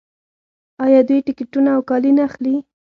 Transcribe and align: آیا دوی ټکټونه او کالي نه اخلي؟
آیا 0.85 1.01
دوی 1.07 1.19
ټکټونه 1.27 1.69
او 1.75 1.81
کالي 1.89 2.11
نه 2.17 2.23
اخلي؟ 2.29 2.55